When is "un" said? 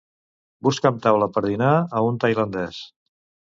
2.09-2.19